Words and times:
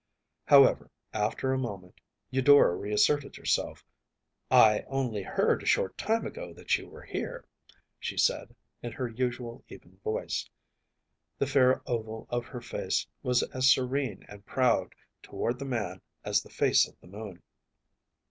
However, 0.45 0.89
after 1.13 1.53
a 1.53 1.59
moment, 1.59 2.01
Eudora 2.31 2.75
reasserted 2.75 3.35
herself. 3.35 3.85
“I 4.49 4.83
only 4.87 5.21
heard 5.21 5.61
a 5.61 5.67
short 5.67 5.95
time 5.95 6.25
ago 6.25 6.53
that 6.53 6.75
you 6.75 6.89
were 6.89 7.03
here,‚ÄĚ 7.03 7.45
she 7.99 8.17
said, 8.17 8.55
in 8.81 8.93
her 8.93 9.07
usual 9.07 9.63
even 9.69 9.99
voice. 10.03 10.49
The 11.37 11.45
fair 11.45 11.83
oval 11.85 12.25
of 12.31 12.47
her 12.47 12.61
face 12.61 13.05
was 13.21 13.43
as 13.53 13.69
serene 13.71 14.25
and 14.27 14.43
proud 14.43 14.95
toward 15.21 15.59
the 15.59 15.65
man 15.65 16.01
as 16.25 16.41
the 16.41 16.49
face 16.49 16.87
of 16.87 16.99
the 16.99 17.05
moon. 17.05 17.43